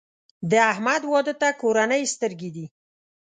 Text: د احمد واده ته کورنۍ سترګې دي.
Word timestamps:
د 0.51 0.53
احمد 0.71 1.01
واده 1.11 1.33
ته 1.41 1.49
کورنۍ 1.61 2.03
سترګې 2.13 2.49
دي. 2.55 2.65